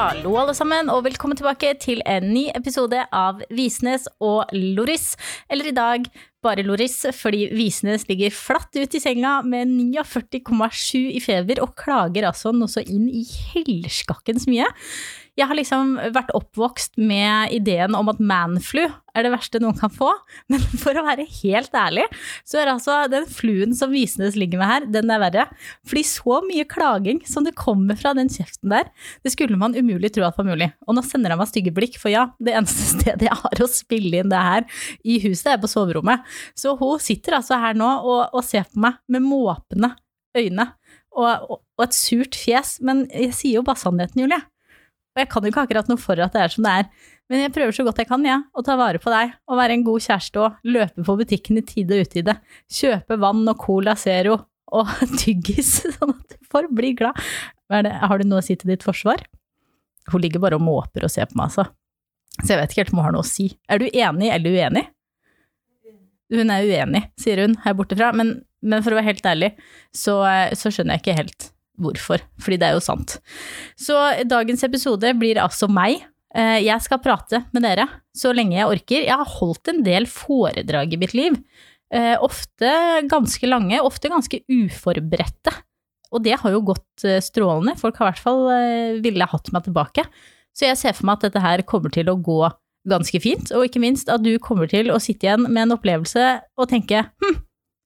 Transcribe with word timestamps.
Hallo 0.00 0.30
alle 0.40 0.54
sammen, 0.56 0.88
og 0.88 1.02
velkommen 1.04 1.36
tilbake 1.36 1.74
til 1.76 1.98
en 2.08 2.30
ny 2.32 2.46
episode 2.56 3.02
av 3.12 3.42
Visnes 3.52 4.06
og 4.24 4.48
Loris. 4.56 5.10
Eller 5.52 5.68
i 5.68 5.74
dag 5.76 6.06
bare 6.40 6.64
Loris, 6.64 6.94
fordi 7.18 7.50
Visnes 7.52 8.06
ligger 8.08 8.32
flatt 8.32 8.72
ut 8.80 8.96
i 8.96 9.02
senga 9.02 9.34
med 9.44 9.68
49,7 9.68 11.02
i 11.18 11.20
feber 11.20 11.60
og 11.60 11.74
klager 11.76 12.30
altså 12.30 12.54
noe 12.56 12.72
så 12.72 12.80
inn 12.80 13.10
i 13.12 13.26
helskakkens 13.52 14.48
mye. 14.48 14.70
Jeg 15.40 15.48
har 15.48 15.56
liksom 15.56 15.94
vært 16.12 16.32
oppvokst 16.36 16.98
med 17.00 17.54
ideen 17.56 17.94
om 17.96 18.10
at 18.12 18.18
manflu 18.20 18.82
er 19.16 19.24
det 19.24 19.30
verste 19.32 19.58
noen 19.62 19.78
kan 19.78 19.90
få, 19.92 20.10
men 20.52 20.60
for 20.82 20.96
å 20.96 21.04
være 21.06 21.24
helt 21.40 21.72
ærlig, 21.76 22.04
så 22.46 22.60
er 22.60 22.72
altså 22.74 22.98
den 23.10 23.24
fluen 23.30 23.72
som 23.76 23.92
Visnes 23.94 24.36
ligger 24.38 24.60
med 24.60 24.70
her, 24.70 24.88
den 24.98 25.10
er 25.12 25.22
verre. 25.22 25.46
Fordi 25.88 26.04
så 26.06 26.40
mye 26.44 26.66
klaging 26.68 27.22
som 27.28 27.46
det 27.46 27.56
kommer 27.58 27.98
fra 27.98 28.12
den 28.16 28.28
kjeften 28.32 28.74
der, 28.74 28.90
det 29.24 29.32
skulle 29.34 29.58
man 29.60 29.76
umulig 29.78 30.12
tro 30.14 30.26
at 30.28 30.36
var 30.36 30.50
mulig. 30.50 30.70
Og 30.86 30.98
nå 30.98 31.04
sender 31.06 31.32
han 31.32 31.40
meg 31.40 31.50
stygge 31.50 31.72
blikk, 31.74 31.96
for 32.02 32.12
ja, 32.12 32.28
det 32.42 32.54
eneste 32.60 32.90
stedet 32.98 33.30
jeg 33.30 33.40
har 33.40 33.64
å 33.64 33.70
spille 33.72 34.20
inn 34.20 34.30
det 34.32 34.44
her 34.44 34.68
i 35.00 35.18
huset, 35.24 35.54
er 35.54 35.62
på 35.62 35.72
soverommet. 35.72 36.28
Så 36.58 36.76
hun 36.78 37.00
sitter 37.02 37.40
altså 37.40 37.58
her 37.62 37.78
nå 37.78 37.88
og, 38.04 38.22
og 38.36 38.46
ser 38.46 38.68
på 38.68 38.84
meg 38.84 39.00
med 39.10 39.24
måpende 39.24 39.94
øyne 40.36 40.68
og, 41.18 41.58
og 41.74 41.84
et 41.84 41.96
surt 41.96 42.36
fjes, 42.38 42.76
men 42.86 43.04
jeg 43.10 43.34
sier 43.34 43.58
jo 43.58 43.66
bare 43.66 43.80
sannheten, 43.80 44.22
Julie. 44.22 44.40
Og 45.10 45.22
jeg 45.22 45.30
kan 45.30 45.42
jo 45.42 45.50
ikke 45.50 45.64
akkurat 45.66 45.88
noe 45.90 46.00
for 46.00 46.20
at 46.22 46.36
det 46.36 46.42
er 46.44 46.52
som 46.52 46.66
det 46.66 46.74
er, 46.82 47.08
men 47.30 47.44
jeg 47.44 47.52
prøver 47.54 47.74
så 47.74 47.86
godt 47.86 48.00
jeg 48.02 48.08
kan, 48.10 48.24
ja, 48.26 48.40
å 48.54 48.62
ta 48.66 48.76
vare 48.78 49.00
på 49.02 49.10
deg, 49.12 49.34
og 49.50 49.58
være 49.58 49.76
en 49.76 49.86
god 49.86 50.04
kjæreste 50.06 50.42
og 50.42 50.70
løpe 50.70 51.04
på 51.06 51.16
butikken 51.18 51.60
i 51.60 51.64
tide 51.66 51.98
og 51.98 52.06
utide, 52.06 52.36
kjøpe 52.80 53.18
vann 53.22 53.42
og 53.50 53.58
Cola 53.62 53.96
Zero 53.98 54.40
og 54.74 54.94
tyggis, 55.20 55.80
sånn 55.98 56.14
at 56.14 56.34
du 56.34 56.50
får 56.50 56.70
bli 56.74 56.94
glad. 56.98 57.18
Har 57.70 58.18
du 58.22 58.26
noe 58.26 58.42
å 58.42 58.46
si 58.46 58.56
til 58.58 58.72
ditt 58.72 58.86
forsvar? 58.86 59.22
Hun 60.10 60.22
ligger 60.22 60.42
bare 60.42 60.58
og 60.58 60.64
måper 60.66 61.06
og 61.06 61.12
ser 61.12 61.30
på 61.30 61.38
meg, 61.38 61.50
altså. 61.50 61.68
Så 62.40 62.52
jeg 62.52 62.60
vet 62.60 62.72
ikke 62.72 62.84
helt 62.84 62.92
om 62.94 63.00
hun 63.00 63.06
har 63.08 63.14
noe 63.14 63.26
å 63.26 63.30
si. 63.30 63.50
Er 63.70 63.82
du 63.82 63.86
enig 63.90 64.30
eller 64.30 64.58
uenig? 64.58 64.84
Hun 66.30 66.52
er 66.54 66.66
uenig, 66.66 67.02
sier 67.18 67.42
hun 67.42 67.56
her 67.64 67.74
borte 67.78 67.98
fra, 67.98 68.12
men, 68.14 68.36
men 68.62 68.84
for 68.86 68.94
å 68.94 69.00
være 69.00 69.10
helt 69.10 69.26
ærlig, 69.26 69.50
så, 69.90 70.20
så 70.54 70.70
skjønner 70.70 70.96
jeg 70.98 71.04
ikke 71.04 71.18
helt 71.18 71.50
hvorfor, 71.80 72.22
fordi 72.42 72.60
det 72.60 72.68
er 72.68 72.76
jo 72.76 72.84
sant. 72.84 73.18
Så 73.78 73.96
dagens 74.28 74.64
episode 74.66 75.12
blir 75.18 75.40
altså 75.42 75.68
meg. 75.70 76.04
Eh, 76.36 76.60
jeg 76.62 76.78
skal 76.84 77.02
prate 77.02 77.42
med 77.54 77.64
dere 77.66 77.88
så 78.16 78.34
lenge 78.36 78.58
jeg 78.58 78.70
orker. 78.70 79.06
Jeg 79.06 79.18
har 79.22 79.34
holdt 79.38 79.72
en 79.72 79.82
del 79.86 80.06
foredrag 80.10 80.94
i 80.94 81.00
mitt 81.00 81.16
liv. 81.16 81.40
Eh, 81.90 82.14
ofte 82.22 82.70
ganske 83.10 83.50
lange, 83.50 83.80
ofte 83.82 84.12
ganske 84.12 84.42
uforberedte. 84.46 85.54
Og 86.10 86.22
det 86.26 86.38
har 86.42 86.54
jo 86.54 86.64
gått 86.72 87.06
eh, 87.06 87.22
strålende. 87.22 87.76
Folk 87.80 87.98
har 87.98 88.08
i 88.08 88.12
hvert 88.12 88.24
fall 88.24 89.02
ville 89.02 89.30
hatt 89.32 89.52
meg 89.54 89.66
tilbake. 89.66 90.06
Så 90.54 90.66
jeg 90.66 90.78
ser 90.78 90.96
for 90.96 91.08
meg 91.08 91.18
at 91.18 91.28
dette 91.28 91.42
her 91.42 91.62
kommer 91.66 91.92
til 91.94 92.10
å 92.10 92.18
gå 92.18 92.42
ganske 92.88 93.20
fint, 93.20 93.50
og 93.52 93.66
ikke 93.66 93.82
minst 93.82 94.08
at 94.08 94.22
du 94.24 94.32
kommer 94.42 94.70
til 94.70 94.88
å 94.92 94.98
sitte 95.02 95.26
igjen 95.26 95.44
med 95.48 95.66
en 95.66 95.74
opplevelse 95.76 96.26
og 96.56 96.70
tenke 96.70 97.02
hm, 97.20 97.36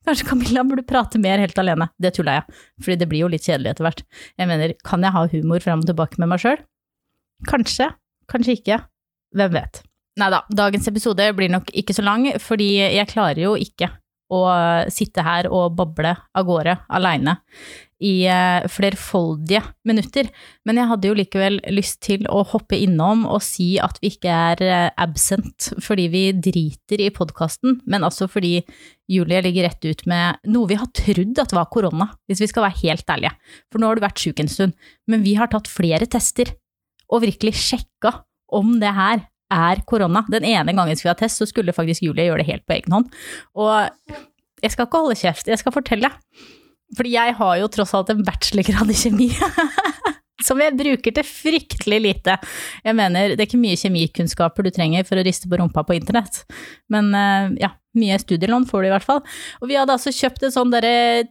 Kanskje 0.04 0.28
Camilla 0.28 0.64
burde 0.68 0.84
prate 0.86 1.20
mer 1.20 1.40
helt 1.40 1.58
alene. 1.60 1.88
Det 2.00 2.12
tulla 2.16 2.38
jeg, 2.38 2.60
fordi 2.84 2.98
det 3.00 3.08
blir 3.08 3.24
jo 3.24 3.30
litt 3.32 3.46
kjedelig 3.46 3.72
etter 3.72 3.86
hvert. 3.86 4.04
Jeg 4.40 4.50
mener, 4.50 4.74
kan 4.84 5.04
jeg 5.04 5.16
ha 5.16 5.24
humor 5.32 5.64
fram 5.64 5.84
og 5.84 5.88
tilbake 5.88 6.20
med 6.20 6.32
meg 6.32 6.42
sjøl? 6.42 6.60
Kanskje, 7.48 7.88
kanskje 8.30 8.58
ikke. 8.58 8.80
Hvem 9.34 9.56
vet. 9.56 9.82
Nei 10.20 10.30
da, 10.30 10.44
dagens 10.54 10.86
episode 10.86 11.26
blir 11.34 11.50
nok 11.50 11.72
ikke 11.74 11.96
så 11.96 12.04
lang, 12.06 12.28
fordi 12.38 12.68
jeg 12.78 13.10
klarer 13.10 13.40
jo 13.48 13.54
ikke 13.58 13.88
å 14.34 14.44
sitte 14.92 15.24
her 15.24 15.48
og 15.52 15.76
bable 15.78 16.14
av 16.34 16.46
gårde 16.48 16.78
aleine 16.92 17.38
i 18.04 18.24
eh, 18.28 18.64
flerfoldige 18.70 19.62
minutter. 19.88 20.28
Men 20.66 20.80
jeg 20.80 20.90
hadde 20.90 21.08
jo 21.08 21.16
likevel 21.18 21.58
lyst 21.72 22.00
til 22.04 22.26
å 22.28 22.42
hoppe 22.50 22.78
innom 22.80 23.24
og 23.30 23.42
si 23.44 23.74
at 23.82 24.00
vi 24.02 24.12
ikke 24.14 24.32
er 24.50 24.64
eh, 24.66 24.90
absent 25.00 25.70
fordi 25.84 26.08
vi 26.12 26.24
driter 26.36 27.04
i 27.04 27.12
podkasten, 27.14 27.80
men 27.88 28.06
altså 28.06 28.28
fordi 28.30 28.58
Julie 29.10 29.42
ligger 29.44 29.68
rett 29.68 29.84
ut 29.84 30.04
med 30.10 30.42
noe 30.52 30.70
vi 30.70 30.78
har 30.80 30.90
trodd 30.96 31.40
at 31.40 31.56
var 31.56 31.70
korona, 31.72 32.10
hvis 32.28 32.42
vi 32.44 32.50
skal 32.50 32.66
være 32.66 32.80
helt 32.82 33.16
ærlige. 33.16 33.34
For 33.72 33.80
nå 33.80 33.88
har 33.88 33.98
du 33.98 34.04
vært 34.04 34.22
sjuk 34.26 34.42
en 34.42 34.52
stund, 34.52 34.76
men 35.08 35.24
vi 35.24 35.36
har 35.38 35.52
tatt 35.52 35.70
flere 35.70 36.08
tester 36.10 36.54
og 37.12 37.24
virkelig 37.24 37.54
sjekka 37.60 38.18
om 38.54 38.76
det 38.80 38.92
her 38.96 39.24
er 39.52 39.82
korona. 39.88 40.24
Den 40.32 40.46
ene 40.48 40.74
gangen 40.76 40.96
skulle 40.96 41.14
ha 41.14 41.20
test, 41.20 41.40
så 41.40 41.48
skulle 41.48 41.74
faktisk 41.76 42.06
Julie 42.06 42.28
gjøre 42.28 42.42
det 42.42 42.50
helt 42.50 42.66
på 42.68 42.76
egen 42.78 42.96
hånd. 42.96 43.10
Og 43.58 44.18
jeg 44.64 44.72
skal 44.72 44.88
ikke 44.88 45.02
holde 45.04 45.20
kjeft, 45.20 45.50
jeg 45.50 45.60
skal 45.60 45.74
fortelle. 45.74 46.10
Fordi 46.94 47.14
jeg 47.16 47.34
har 47.38 47.56
jo 47.60 47.70
tross 47.72 47.94
alt 47.96 48.12
en 48.12 48.24
bachelorgrad 48.26 48.92
i 48.92 48.98
kjemi. 48.98 49.30
som 50.46 50.60
jeg 50.60 50.76
bruker 50.76 51.14
til 51.14 51.26
fryktelig 51.26 52.00
lite. 52.02 52.36
Jeg 52.84 52.96
mener, 52.98 53.34
det 53.34 53.40
er 53.40 53.48
ikke 53.48 53.62
mye 53.62 53.78
kjemikunnskaper 53.80 54.66
du 54.66 54.72
trenger 54.74 55.06
for 55.08 55.20
å 55.20 55.24
riste 55.26 55.50
på 55.50 55.60
rumpa 55.60 55.84
på 55.86 55.96
internett, 55.96 56.42
men 56.92 57.10
eh, 57.16 57.54
ja, 57.64 57.70
mye 57.98 58.18
studielån 58.20 58.66
får 58.70 58.84
du 58.84 58.88
i 58.88 58.92
hvert 58.94 59.06
fall. 59.06 59.22
Og 59.62 59.70
vi 59.70 59.78
hadde 59.78 59.94
altså 59.94 60.12
kjøpt 60.14 60.46
et 60.46 60.54
sånn 60.56 60.74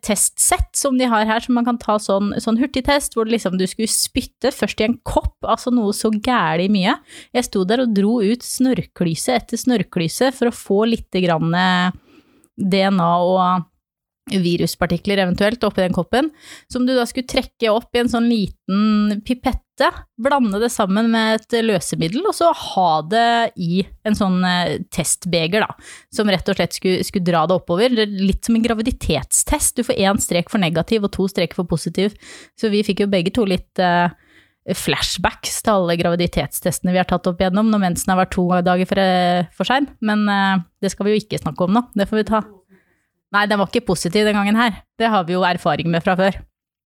testsett 0.04 0.72
som 0.80 0.98
de 1.00 1.10
har 1.10 1.28
her, 1.30 1.44
som 1.44 1.58
man 1.58 1.68
kan 1.68 1.80
ta 1.82 1.98
sånn, 2.02 2.34
sånn 2.42 2.60
hurtigtest, 2.62 3.18
hvor 3.18 3.30
liksom 3.30 3.58
du 3.60 3.66
skulle 3.70 3.92
spytte 3.92 4.54
først 4.56 4.82
i 4.82 4.88
en 4.88 4.98
kopp, 5.08 5.36
altså 5.42 5.74
noe 5.74 5.94
så 5.96 6.12
gæli 6.14 6.70
mye. 6.74 6.96
Jeg 7.36 7.50
sto 7.50 7.66
der 7.68 7.86
og 7.86 7.94
dro 7.96 8.20
ut 8.24 8.46
snørklyse 8.46 9.38
etter 9.38 9.60
snørklyse 9.60 10.32
for 10.36 10.50
å 10.50 10.56
få 10.56 10.84
lite 10.94 11.24
grann 11.24 11.54
eh, 11.58 11.94
DNA 12.58 13.12
og 13.28 13.70
viruspartikler 14.32 15.20
eventuelt 15.20 15.64
oppi 15.68 15.84
den 15.84 15.96
koppen, 15.96 16.30
som 16.72 16.86
du 16.88 16.94
da 16.96 17.04
skulle 17.08 17.28
trekke 17.28 17.72
opp 17.74 17.96
i 17.96 18.04
en 18.04 18.12
sånn 18.12 18.30
liten 18.32 19.20
pipette, 19.28 19.90
blande 20.22 20.62
det 20.62 20.70
sammen 20.72 21.10
med 21.12 21.42
et 21.42 21.58
løsemiddel, 21.66 22.24
og 22.30 22.36
så 22.38 22.54
ha 22.56 22.90
det 23.10 23.28
i 23.60 23.82
en 24.08 24.16
sånn 24.16 24.40
eh, 24.48 24.80
testbeger, 24.94 25.66
da, 25.66 25.76
som 26.14 26.32
rett 26.32 26.50
og 26.50 26.60
slett 26.60 26.78
skulle, 26.78 27.04
skulle 27.04 27.28
dra 27.28 27.44
det 27.50 27.58
oppover. 27.58 27.98
Litt 28.08 28.48
som 28.48 28.56
en 28.56 28.64
graviditetstest, 28.64 29.76
du 29.76 29.88
får 29.88 30.00
én 30.00 30.22
strek 30.24 30.54
for 30.54 30.64
negativ 30.64 31.04
og 31.04 31.16
to 31.18 31.28
streker 31.32 31.60
for 31.60 31.68
positiv, 31.68 32.16
så 32.56 32.72
vi 32.72 32.86
fikk 32.86 33.04
jo 33.04 33.12
begge 33.12 33.34
to 33.36 33.48
litt 33.50 33.82
uh, 33.84 34.08
flashbacks 34.72 35.60
til 35.66 35.74
alle 35.74 35.98
graviditetstestene 36.00 36.94
vi 36.94 37.02
har 37.02 37.08
tatt 37.10 37.28
opp 37.28 37.42
igjennom 37.42 37.68
når 37.68 37.82
mensen 37.84 38.14
har 38.14 38.22
vært 38.22 38.36
to 38.38 38.46
dager 38.64 38.88
for, 38.88 39.04
eh, 39.04 39.50
for 39.52 39.68
sein, 39.68 39.90
men 40.00 40.24
uh, 40.32 40.64
det 40.80 40.94
skal 40.94 41.10
vi 41.10 41.18
jo 41.18 41.24
ikke 41.26 41.42
snakke 41.42 41.68
om 41.68 41.76
nå, 41.76 41.88
det 41.98 42.08
får 42.08 42.22
vi 42.22 42.30
ta 42.32 42.46
Nei, 43.34 43.48
den 43.50 43.60
var 43.60 43.70
ikke 43.72 43.88
positiv 43.88 44.28
den 44.28 44.38
gangen 44.38 44.60
her. 44.60 44.84
Det 45.00 45.10
har 45.10 45.26
vi 45.26 45.36
jo 45.36 45.46
erfaring 45.48 45.90
med 45.90 46.06
fra 46.06 46.16
før. 46.20 46.38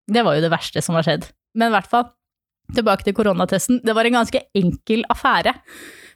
Det 0.07 0.23
var 0.23 0.37
jo 0.37 0.45
det 0.45 0.53
verste 0.53 0.83
som 0.83 0.95
har 0.95 1.03
skjedd. 1.03 1.27
Men 1.57 1.71
i 1.71 1.75
hvert 1.75 1.89
fall, 1.91 2.07
tilbake 2.75 3.03
til 3.07 3.15
koronatesten. 3.17 3.81
Det 3.83 3.95
var 3.95 4.07
en 4.07 4.19
ganske 4.21 4.43
enkel 4.55 5.03
affære. 5.11 5.55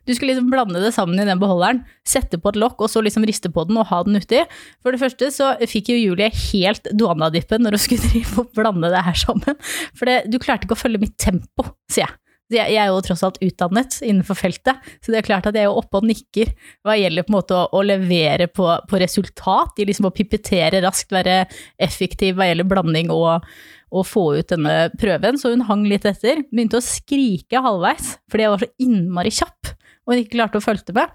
Du 0.07 0.13
skulle 0.15 0.31
liksom 0.33 0.49
blande 0.49 0.81
det 0.81 0.93
sammen 0.95 1.19
i 1.21 1.25
den 1.27 1.39
beholderen, 1.41 1.83
sette 2.07 2.39
på 2.41 2.49
et 2.49 2.57
lokk 2.57 2.79
og 2.81 2.89
så 2.89 3.03
liksom 3.05 3.25
riste 3.27 3.51
på 3.53 3.67
den 3.69 3.77
og 3.77 3.89
ha 3.91 4.01
den 4.07 4.17
uti. 4.17 4.41
For 4.81 4.95
det 4.95 5.01
første 5.03 5.29
så 5.35 5.51
fikk 5.69 5.91
jo 5.93 5.99
Julie 5.99 6.31
helt 6.33 6.89
duanadippen 6.97 7.61
når 7.61 7.77
hun 7.77 7.83
skulle 7.83 8.09
drive 8.09 8.41
og 8.41 8.55
blande 8.57 8.89
det 8.93 9.03
her 9.05 9.19
sammen. 9.27 9.59
For 9.93 10.09
det, 10.09 10.23
du 10.31 10.39
klarte 10.41 10.65
ikke 10.65 10.79
å 10.79 10.83
følge 10.83 11.03
mitt 11.03 11.17
tempo, 11.21 11.69
sier 11.91 12.07
jeg. 12.07 12.17
Jeg, 12.51 12.75
er 12.75 12.89
jo 12.91 13.01
tross 13.05 13.23
alt 13.25 13.39
utdannet 13.43 13.97
innenfor 14.03 14.37
feltet, 14.39 14.79
så 14.99 15.13
det 15.13 15.21
er 15.21 15.27
klart 15.27 15.49
at 15.49 15.57
jeg 15.57 15.69
er 15.69 15.81
oppe 15.81 16.01
og 16.01 16.07
nikker 16.09 16.53
hva 16.85 16.97
gjelder 16.99 17.25
på 17.25 17.33
en 17.33 17.37
måte 17.37 17.57
å, 17.57 17.67
å 17.77 17.83
levere 17.85 18.49
på, 18.51 18.67
på, 18.89 19.01
resultat, 19.01 19.79
i 19.79 19.87
liksom 19.87 20.09
å 20.09 20.15
pipettere 20.15 20.83
raskt, 20.83 21.13
være 21.15 21.45
effektiv 21.81 22.37
hva 22.37 22.49
gjelder 22.49 22.69
blanding 22.71 23.13
og, 23.15 23.47
og, 23.91 24.03
få 24.07 24.25
ut 24.39 24.51
denne 24.51 24.89
prøven. 24.99 25.39
Så 25.39 25.53
hun 25.53 25.67
hang 25.69 25.85
litt 25.89 26.07
etter, 26.09 26.43
begynte 26.51 26.81
å 26.81 26.85
skrike 26.85 27.63
halvveis 27.63 28.17
fordi 28.31 28.47
jeg 28.47 28.55
var 28.55 28.65
så 28.65 28.73
innmari 28.87 29.35
kjapp 29.41 29.75
og 30.05 30.15
hun 30.15 30.23
ikke 30.23 30.35
klarte 30.37 30.59
å 30.59 30.63
følge 30.63 30.95
med. 30.97 31.11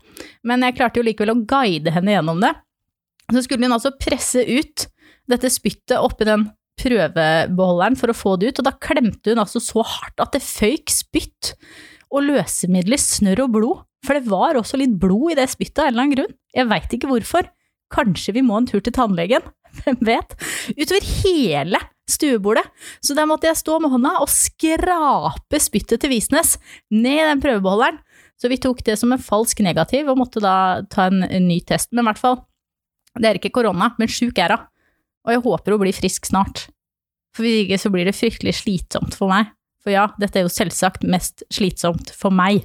Men 0.46 0.62
jeg 0.64 0.76
klarte 0.78 1.00
jo 1.00 1.06
likevel 1.06 1.34
å 1.34 1.40
guide 1.48 1.92
henne 1.94 2.14
gjennom 2.14 2.42
det. 2.42 2.52
Så 3.34 3.42
skulle 3.44 3.66
hun 3.66 3.74
altså 3.74 3.94
presse 3.98 4.44
ut 4.46 4.86
dette 5.26 5.50
spyttet 5.50 5.98
oppi 5.98 6.26
den 6.28 6.46
prøvebeholderen 6.81 7.96
for 7.99 8.12
å 8.12 8.17
få 8.17 8.37
det 8.40 8.52
ut, 8.52 8.61
og 8.61 8.69
da 8.69 8.75
klemte 8.82 9.32
hun 9.32 9.43
altså 9.43 9.62
så 9.62 9.84
hardt 9.87 10.23
at 10.23 10.37
det 10.37 10.44
føyk 10.44 10.93
spytt 10.93 11.55
og 12.12 12.26
løsemidler, 12.28 13.00
snørr 13.00 13.46
og 13.46 13.52
blod. 13.56 13.84
For 14.06 14.19
det 14.19 14.31
var 14.31 14.58
også 14.58 14.78
litt 14.78 14.94
blod 15.00 15.34
i 15.34 15.38
det 15.38 15.49
spyttet 15.50 15.82
av 15.82 15.88
en 15.88 15.94
eller 15.94 16.05
annen 16.05 16.17
grunn. 16.17 16.34
Jeg 16.55 16.70
veit 16.70 16.94
ikke 16.94 17.11
hvorfor. 17.11 17.49
Kanskje 17.93 18.34
vi 18.37 18.44
må 18.46 18.58
en 18.61 18.69
tur 18.69 18.82
til 18.82 18.94
tannlegen? 18.94 19.44
Hvem 19.82 19.99
vet? 20.06 20.34
Utover 20.76 21.08
hele 21.25 21.81
stuebordet. 22.11 22.64
Så 23.02 23.17
der 23.19 23.26
måtte 23.28 23.49
jeg 23.49 23.58
stå 23.58 23.81
med 23.82 23.93
hånda 23.93 24.17
og 24.23 24.31
skrape 24.31 25.61
spyttet 25.62 26.02
til 26.02 26.12
Visnes 26.12 26.56
ned 26.94 27.19
i 27.19 27.28
den 27.32 27.43
prøvebeholderen. 27.43 27.99
Så 28.37 28.50
vi 28.52 28.61
tok 28.61 28.82
det 28.84 28.99
som 29.00 29.14
en 29.14 29.23
falsk 29.23 29.62
negativ 29.64 30.11
og 30.12 30.20
måtte 30.20 30.43
da 30.44 30.84
ta 30.93 31.08
en 31.08 31.25
ny 31.49 31.58
test. 31.67 31.90
Men 31.93 32.05
i 32.05 32.11
hvert 32.11 32.20
fall, 32.20 32.40
det 33.17 33.31
er 33.31 33.38
ikke 33.40 33.55
korona, 33.58 33.94
men 33.99 34.12
sjuk 34.12 34.38
er 34.43 34.55
hun. 34.55 34.67
Og 35.26 35.34
jeg 35.34 35.44
håper 35.44 35.75
hun 35.75 35.82
blir 35.82 35.96
frisk 35.96 36.28
snart. 36.31 36.69
For 37.37 37.44
hvis 37.44 37.64
ikke 37.64 37.81
så 37.82 37.93
blir 37.93 38.08
det 38.08 38.17
fryktelig 38.17 38.55
slitsomt 38.62 39.17
for 39.19 39.31
meg. 39.32 39.50
For 39.84 39.93
ja, 39.93 40.06
dette 40.20 40.40
er 40.40 40.46
jo 40.46 40.52
selvsagt 40.52 41.05
mest 41.06 41.44
slitsomt 41.52 42.12
for 42.17 42.34
meg 42.34 42.64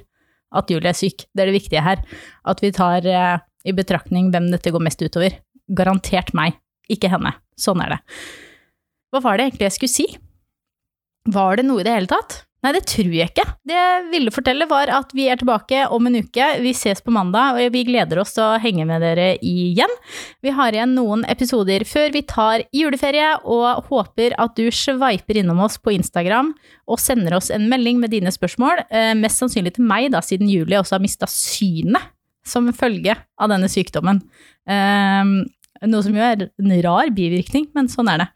at 0.56 0.70
Julie 0.70 0.90
er 0.90 0.96
syk. 0.96 1.26
Det 1.32 1.44
er 1.44 1.50
det 1.50 1.58
viktige 1.58 1.84
her. 1.84 2.02
At 2.48 2.62
vi 2.64 2.72
tar 2.74 3.06
eh, 3.08 3.42
i 3.68 3.74
betraktning 3.76 4.30
hvem 4.32 4.50
dette 4.52 4.72
går 4.72 4.84
mest 4.84 5.02
utover. 5.02 5.36
Garantert 5.72 6.32
meg, 6.36 6.56
ikke 6.92 7.10
henne. 7.12 7.34
Sånn 7.58 7.82
er 7.84 7.96
det. 7.96 8.00
Hva 9.12 9.22
var 9.24 9.38
det 9.38 9.48
egentlig 9.48 9.68
jeg 9.68 9.76
skulle 9.76 9.92
si? 9.92 10.08
Var 11.32 11.60
det 11.60 11.66
noe 11.68 11.82
i 11.82 11.86
det 11.86 11.94
hele 11.94 12.10
tatt? 12.10 12.42
Nei, 12.62 12.70
det 12.76 12.84
tror 12.86 13.10
jeg 13.10 13.32
ikke. 13.32 13.44
Det 13.66 13.74
jeg 13.74 14.02
ville 14.12 14.30
fortelle, 14.30 14.68
var 14.70 14.90
at 14.94 15.10
vi 15.18 15.24
er 15.32 15.40
tilbake 15.40 15.80
om 15.90 16.06
en 16.06 16.20
uke. 16.22 16.46
Vi 16.62 16.70
ses 16.78 17.02
på 17.02 17.10
mandag, 17.14 17.58
og 17.58 17.74
vi 17.74 17.82
gleder 17.88 18.20
oss 18.22 18.36
til 18.36 18.44
å 18.44 18.60
henge 18.62 18.86
med 18.86 19.02
dere 19.02 19.32
igjen. 19.42 19.90
Vi 20.46 20.52
har 20.54 20.70
igjen 20.70 20.94
noen 20.94 21.24
episoder 21.30 21.82
før 21.88 22.12
vi 22.14 22.22
tar 22.30 22.62
juleferie, 22.70 23.32
og 23.42 23.88
håper 23.90 24.36
at 24.38 24.54
du 24.54 24.70
sveiper 24.70 25.40
innom 25.42 25.64
oss 25.66 25.80
på 25.82 25.96
Instagram 25.96 26.52
og 26.86 27.02
sender 27.02 27.34
oss 27.40 27.50
en 27.50 27.66
melding 27.70 27.98
med 27.98 28.14
dine 28.14 28.30
spørsmål. 28.30 28.84
Eh, 28.94 29.10
mest 29.18 29.42
sannsynlig 29.42 29.74
til 29.80 29.88
meg, 29.88 30.12
da, 30.14 30.22
siden 30.22 30.50
Julie 30.50 30.78
også 30.78 31.00
har 31.00 31.02
mista 31.02 31.26
synet 31.30 32.12
som 32.46 32.70
følge 32.74 33.16
av 33.42 33.50
denne 33.50 33.70
sykdommen. 33.70 34.22
Noe 35.88 36.04
som 36.04 36.14
jo 36.14 36.22
er 36.22 36.46
en 36.46 36.74
rar 36.84 37.10
bivirkning, 37.14 37.66
men 37.74 37.88
sånn 37.90 38.10
er 38.12 38.22
det. 38.22 38.28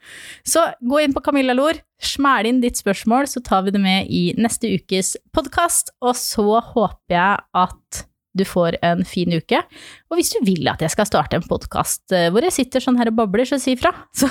Så 0.48 0.64
gå 0.82 1.02
inn 1.02 1.14
på 1.14 1.22
Camilla 1.22 1.54
Lor, 1.54 1.78
smæl 2.02 2.48
inn 2.50 2.60
ditt 2.64 2.80
spørsmål, 2.80 3.28
så 3.30 3.42
tar 3.44 3.66
vi 3.66 3.74
det 3.76 3.82
med 3.82 4.10
i 4.10 4.24
neste 4.40 4.72
ukes 4.74 5.14
podkast. 5.36 5.94
Og 6.02 6.16
så 6.18 6.60
håper 6.72 7.16
jeg 7.16 7.46
at 7.62 8.06
du 8.36 8.44
får 8.44 8.76
en 8.84 9.04
fin 9.08 9.32
uke. 9.32 9.62
Og 10.10 10.18
hvis 10.18 10.34
du 10.34 10.40
vil 10.46 10.68
at 10.68 10.82
jeg 10.84 10.92
skal 10.92 11.08
starte 11.08 11.38
en 11.38 11.46
podkast 11.46 12.12
eh, 12.14 12.28
hvor 12.32 12.44
jeg 12.44 12.54
sitter 12.58 12.84
sånn 12.84 12.98
her 13.00 13.10
og 13.12 13.16
babler, 13.22 13.48
så 13.48 13.60
si 13.62 13.76
ifra. 13.76 13.94
Så 14.18 14.28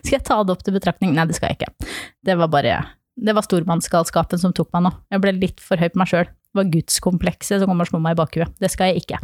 skal 0.00 0.16
jeg 0.16 0.24
ta 0.24 0.38
det 0.40 0.54
opp 0.54 0.62
til 0.64 0.72
betraktning. 0.72 1.12
Nei, 1.12 1.26
det 1.28 1.36
skal 1.36 1.52
jeg 1.52 1.58
ikke. 1.58 1.90
Det 2.24 2.38
var 2.40 2.48
bare 2.48 2.78
Det 3.16 3.32
var 3.36 3.44
stormannsgalskapen 3.44 4.40
som 4.40 4.54
tok 4.56 4.70
meg 4.76 4.86
nå. 4.86 4.90
Jeg 5.12 5.22
ble 5.24 5.32
litt 5.36 5.60
for 5.60 5.80
høy 5.80 5.88
på 5.92 6.00
meg 6.00 6.08
sjøl. 6.10 6.26
Det 6.28 6.60
var 6.60 6.72
gudskomplekset 6.72 7.60
som 7.60 7.68
kom 7.68 7.80
og 7.84 7.88
slo 7.88 8.00
meg 8.00 8.16
i 8.16 8.20
bakhuet. 8.22 8.52
Det 8.60 8.70
skal 8.72 8.92
jeg 8.92 9.04
ikke. 9.04 9.20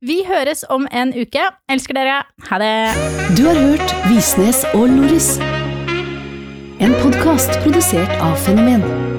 Vi 0.00 0.20
høres 0.26 0.64
om 0.70 0.86
en 0.94 1.10
uke. 1.10 1.42
Elsker 1.68 1.96
dere. 1.98 2.20
Ha 2.50 2.58
det. 2.62 2.70
Du 3.34 3.42
har 3.48 3.58
hørt 3.58 3.94
Visnes 4.06 4.62
og 4.70 4.86
Loris. 4.94 5.40
En 6.78 6.94
podkast 7.02 7.58
produsert 7.64 8.14
av 8.22 8.38
Fenomen. 8.46 9.17